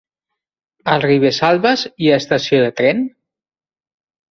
A 0.93 0.95
Ribesalbes 1.03 1.85
hi 2.05 2.11
ha 2.11 2.17
estació 2.23 2.65
de 2.65 2.73
tren? 2.83 3.07